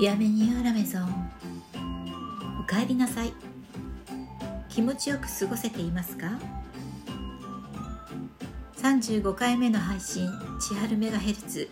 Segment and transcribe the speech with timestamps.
[0.00, 1.30] ビアメニューアラメゾン
[2.58, 3.34] おかえりなさい。
[4.70, 6.38] 気持ちよく過ごせていますか
[8.78, 10.26] ？35回目の配信
[10.58, 11.68] 千春メガヘルツ。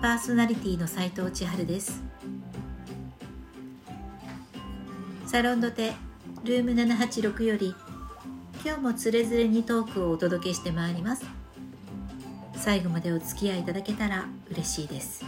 [0.00, 2.02] パーソナリティの斉藤千春です。
[5.26, 5.92] サロンドテ
[6.44, 7.74] ルーム786より
[8.64, 11.26] 今日もつれづれにトークをお届けしてまいります。
[12.56, 15.26] 最後までお付き合いいただけたら嬉しいです。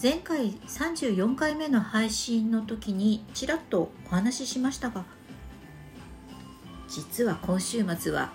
[0.00, 5.04] 前回34回目の配信の時にちらっとお話ししましたが
[6.88, 8.30] 実は今週末は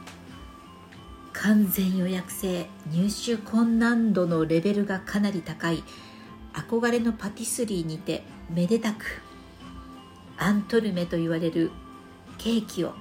[1.32, 5.86] 完全予約制入手困難度のレベルがかなり高い
[6.52, 9.22] 憧れのパティスリーにてめでたく
[10.38, 11.72] アントルメと言われる
[12.40, 12.94] ケーキを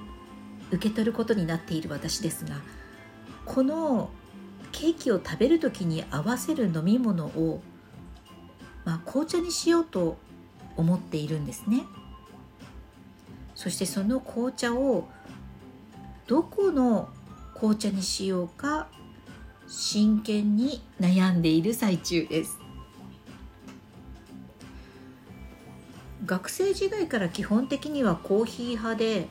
[0.71, 2.61] 受け取ることになっている私ですが
[3.45, 4.09] この
[4.71, 7.61] ケーキを食べる時に合わせる飲み物を
[8.85, 10.17] まあ、紅茶にしようと
[10.75, 11.83] 思っているんですね。
[13.55, 15.07] そしてその紅茶を
[16.27, 17.09] どこの
[17.53, 18.87] 紅茶にしようか
[19.67, 22.57] 真剣に悩んでいる最中です。
[26.25, 29.27] 学生時代から基本的にはコーヒー派で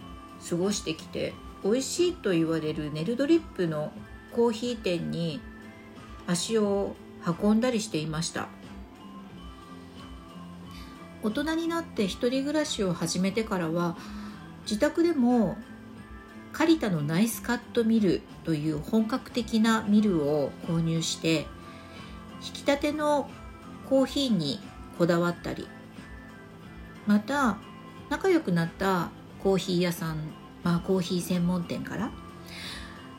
[0.48, 1.32] 過ごしてきて
[1.64, 3.92] 美味しいと言われるネルドリップの
[4.32, 5.40] コーヒー店に
[6.26, 6.94] 足を
[7.40, 8.48] 運んだりしていました。
[11.22, 13.96] 大人になって一人暮らしを始めてからは
[14.62, 15.56] 自宅でも
[16.52, 21.46] カリタのナイスカットミルという本格的なミルを購入して
[22.44, 23.30] 引き立ての
[23.88, 24.60] コーヒーに
[24.98, 25.66] こだわったり
[27.06, 27.56] また
[28.10, 29.10] 仲良くなった
[29.42, 30.18] コーヒー屋さん、
[30.62, 32.10] まあ、コーヒー専門店から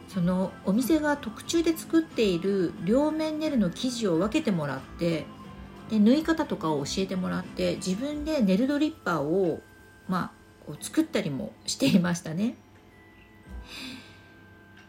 [0.07, 5.25] そのお店が特注で作っている両面ネルの生地を分けてもらって
[5.89, 9.61] で縫い方とかを教えてもらって自分でネルドリッパーを
[10.07, 10.31] まあ
[10.65, 12.55] こう作ったりもしていましたね。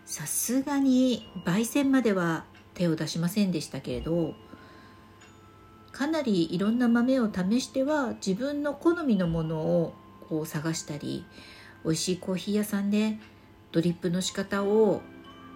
[0.04, 2.44] さすがに焙煎までは
[2.74, 4.34] 手を出しませんでしたけれど
[5.92, 9.94] かなりいろんな豆を試しては自分の好みのものを
[10.28, 11.24] こう探したり
[11.84, 13.18] 美味しいコーヒー屋さんで
[13.72, 15.02] ドリップの仕方を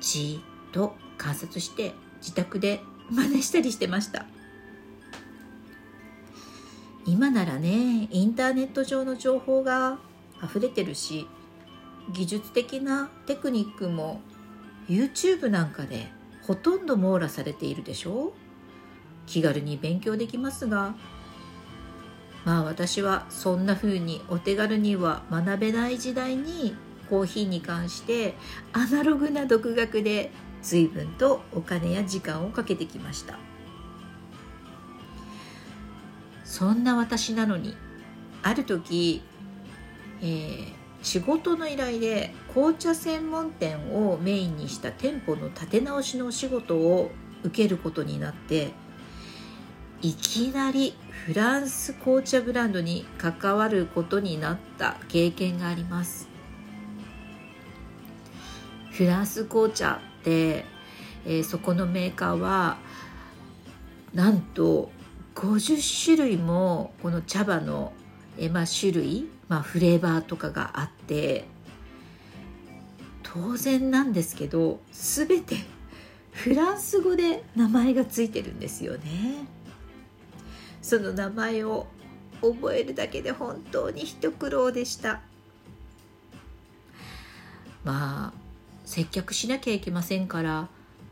[0.01, 4.27] じっと観察して自宅で真似したりしてました。
[7.09, 9.99] 今ならねインターネット上の情報が
[10.45, 11.27] 溢れてるし
[12.13, 14.21] 技術的なテクニックも
[14.89, 16.09] YouTube なんかで
[16.43, 18.35] ほとんど網羅されているでしょ？
[19.27, 20.95] 気軽に勉強できますが。
[22.45, 26.75] まあ私はそんな風にお手軽には学べない時代に
[27.11, 28.35] コーヒーに関して
[28.73, 30.31] アナログな独学で
[30.63, 33.39] 随分とお金や時間をかけてきました。
[36.59, 37.77] そんな私なのに。
[38.43, 39.23] ある時、
[40.21, 47.13] えー、仕事の依頼で紅茶専門店をメインにした店舗の立て直しのお仕事を
[47.45, 48.73] 受けることになって
[50.03, 50.95] いきなり
[51.27, 56.29] フランス紅茶ブランドに関わることになった経験があります。
[58.91, 60.65] フランス紅茶って、
[61.25, 62.79] えー、そこのメーカーは
[64.13, 64.91] なんと
[65.39, 67.93] 50種類もこの茶葉の、
[68.39, 71.45] えまあ、種類、まあ、フレーバーとかがあって
[73.23, 75.55] 当然なんですけど全て
[76.33, 79.47] フランス語で名前がついてるんですよね。
[80.83, 81.87] その名前を
[82.41, 85.21] 覚えるだけで本当に一苦労でした
[87.85, 88.33] まあ
[88.85, 90.69] 接客しなきゃいけませんから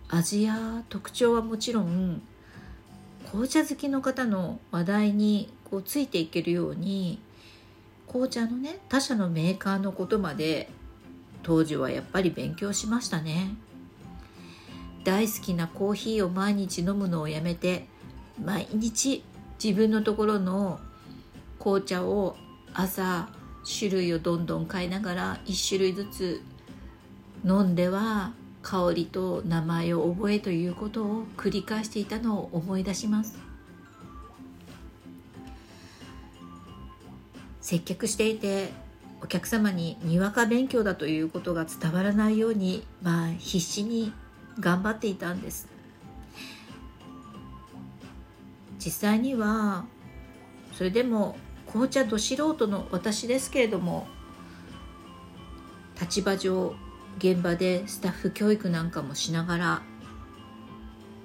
[0.08, 2.22] 味や特徴はもちろん
[3.30, 7.18] 紅茶好きの方の話題にこうついていけるように
[8.06, 10.70] 紅茶のね他社のメーカーのことまで
[11.42, 13.54] 当時はやっぱり勉強しましたね。
[15.04, 17.86] 大好きなコーヒーを毎日飲むのをやめて
[18.44, 19.22] 毎日
[19.62, 20.80] 自分のところの
[21.60, 22.36] 紅茶を
[22.74, 23.28] 朝
[23.64, 26.42] 種類をどんどん変えながら1種類ずつ
[27.44, 28.32] 飲んでは
[28.66, 33.38] 香りと名前を覚えということを繰り返していたのを思い出します。
[37.60, 38.72] 接客していて
[39.22, 44.12] お客様ににわか勉強だということが伝わらないようにまあ必死に
[44.58, 45.68] 頑張っていたんです。
[48.84, 49.84] 実際には
[50.72, 51.36] それでも
[51.68, 54.08] 紅茶ど素人の私ですけれども
[56.00, 56.74] 立場上
[57.18, 59.82] 現場でスタッフ教育なんかもしながら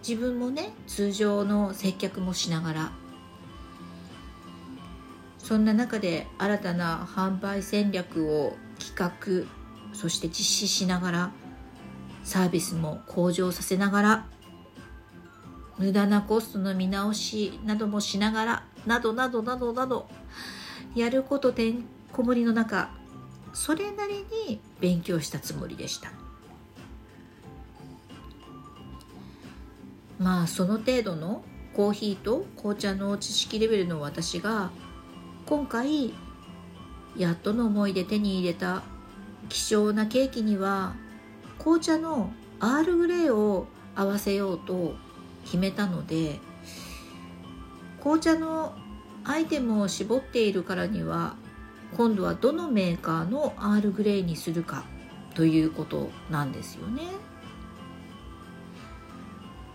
[0.07, 2.91] 自分もね通常の接客もしながら
[5.37, 9.47] そんな中で新たな販売戦略を企画
[9.93, 11.31] そして実施しながら
[12.23, 14.25] サービスも向上させながら
[15.77, 20.07] 無駄なコストの見直しなどもしながらなどなどなどなど
[20.95, 23.00] やることてんこ盛りの中
[23.53, 26.11] それなりに勉強したつもりでした。
[30.19, 31.43] まあその程度の
[31.75, 34.69] コーヒーと紅茶の知識レベルの私が
[35.45, 36.13] 今回
[37.17, 38.83] やっとの思いで手に入れた
[39.49, 40.93] 希少なケーキには
[41.59, 44.95] 紅茶のアールグレイを合わせようと
[45.45, 46.39] 決めたので
[47.99, 48.75] 紅茶の
[49.23, 51.35] アイテムを絞っているからには
[51.97, 54.85] 今度はどのメーカーのアールグレイにするか
[55.33, 57.03] ということなんですよね。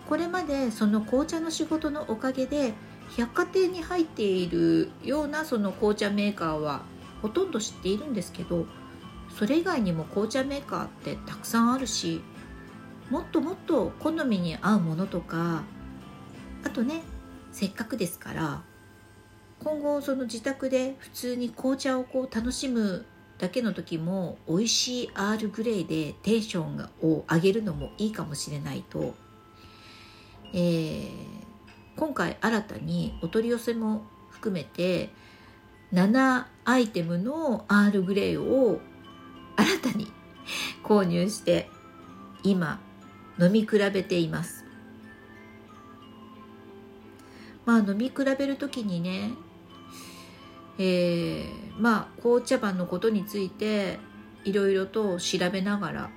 [0.08, 2.74] これまでその紅茶の仕事のおかげで
[3.16, 6.82] 百貨店に入っているようなその紅茶メーカーは
[7.22, 8.66] ほとんど知っているんですけど
[9.36, 12.22] それ以外にも紅茶メーカーってたくさんあるし
[13.10, 15.62] もっともっと好みに合うものとか
[16.64, 17.02] あとね
[17.52, 18.62] せっかくですから
[19.62, 23.06] 今後その自宅で普通に紅茶をこう楽しむ
[23.38, 29.14] だけの時も美味しいアールグレイでテンションを上げるのもいいかもしれないと、
[30.54, 31.10] えー、
[31.96, 35.10] 今回新たにお取り寄せも含めて
[35.92, 38.80] 7アイテムのアールグレイを
[39.56, 40.10] 新たに
[40.82, 41.68] 購入して
[42.42, 42.80] 今
[43.38, 44.64] 飲み比べています。
[47.66, 49.32] まあ飲み比べる時にね
[50.78, 53.98] えー、まあ紅茶番のことについて
[54.44, 56.10] いろいろと調べながら、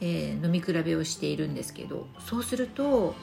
[0.00, 3.14] えー、飲み比べをしているんですけどそうすると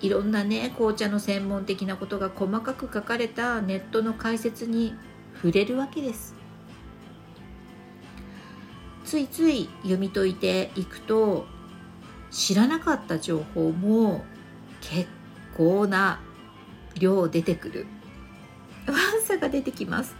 [0.00, 4.94] いろんなね紅茶の専門的なことが細かく書かれたネットの解説に
[5.34, 6.34] 触れるわけです。
[9.04, 11.46] ついつい読み解いていくと
[12.30, 14.24] 知らなかった情報も
[14.80, 15.08] 結
[15.56, 16.20] 構な
[16.94, 17.86] 量出てくる。
[18.90, 20.14] ワンサが出てきます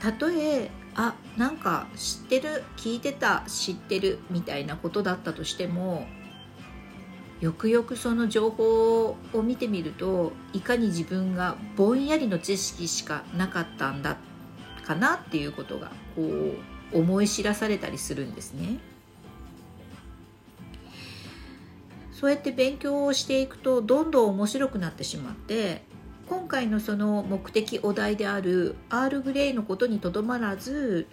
[0.00, 6.06] たとえあなんか知ってる聞いてた知ってるみたいなことだったとしても
[7.40, 14.16] よくよくその情報を見てみるといかに自分がぼんやりの知識しかなかったんだ
[14.84, 18.78] かなっていうことがこう思い知らされたりするんですね。
[22.12, 25.82] そうやって勉強をしていくとどんどん面白くなってしまって
[26.32, 31.06] 今回のその目的お題であるアールグレイのことにとどまらず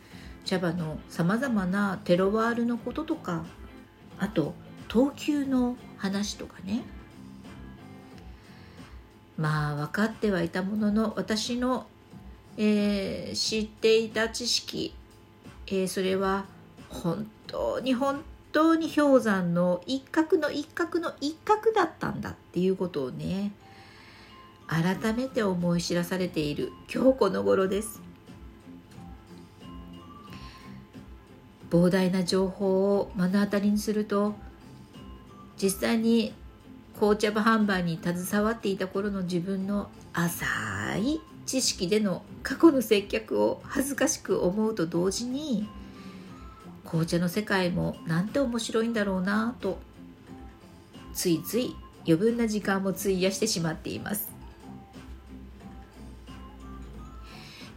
[0.46, 3.44] 茶葉のさまざまなテロワールのこととか
[4.18, 4.54] あと
[4.88, 6.84] 等級の話とかね。
[9.38, 11.88] まあ分かってはいたものの私の、
[12.56, 14.96] えー、知っていた知識、
[15.68, 16.46] えー、それは
[16.88, 18.24] 本当に本
[18.54, 23.52] 当に氷山の一角の一角の一角だったんだっていうことをね
[24.70, 28.02] 改めて思い知らされている今日この頃です。
[31.72, 34.36] 膨大な情報を目の当たりにすると
[35.62, 36.34] 実際に
[36.96, 40.46] 紅茶部販売に携わっていた頃の自分の浅
[40.98, 45.68] い知識での過去の接客を恥ずかしく思うと同時に
[46.86, 49.80] 紅茶の世界もなんて面白いんだろうなと
[51.14, 54.29] ついつい余分な時間も費やしてしまっています。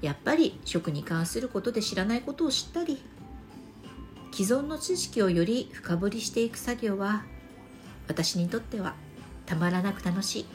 [0.03, 3.03] やっぱり食に関することで知らないことを知ったり
[4.33, 7.25] 既存の知識をより深掘りしていく作業は
[8.09, 8.95] 私にとっては
[9.47, 10.47] たまらなく楽しい。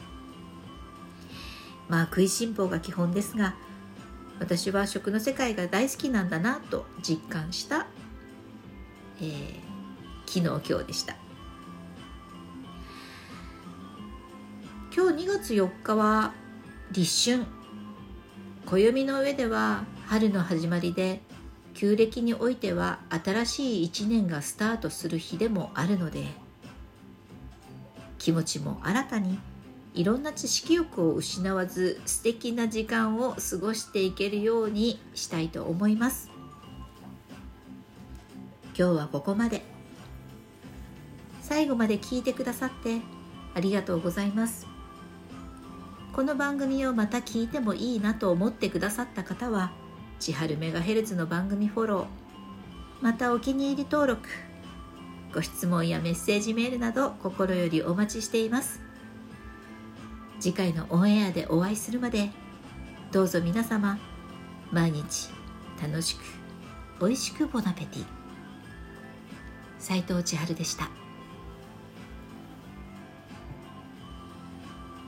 [1.88, 3.54] まあ食いしん坊が基本ですが
[4.38, 7.86] 私は食の世界が大好きなんだなと実感した
[9.20, 9.60] えー、
[10.26, 11.16] 昨日今日でした。
[14.94, 16.32] 今日2月4日は
[16.92, 17.57] 立春。
[18.70, 21.22] 暦の上では春の始まりで
[21.72, 26.26] 旧暦においては新しい一年がスタートする日でもあるので
[28.18, 29.38] 気持ちも新たに
[29.94, 36.30] いろんな知識欲を失わず素敵な時間を過ごしていけるようにしたいと思います。
[38.78, 39.62] 今日はここまで。
[41.40, 43.00] 最後まで聞いてくださって
[43.54, 44.67] ありがとうございます。
[46.18, 49.70] この番組をまた聞いてもいいなと思ってくださった方は
[50.18, 52.06] 千春メガヘルツの番組フォロー
[53.00, 54.28] またお気に入り登録
[55.32, 58.80] ご質問やメッセージメールなど心よりお待ちしています
[60.40, 62.30] 次回のオンエアでお会いするまで
[63.12, 63.96] どうぞ皆様
[64.72, 65.30] 毎日
[65.80, 66.22] 楽しく
[67.00, 68.04] 美味しくボナペティ
[69.78, 70.97] 斉藤千春でした。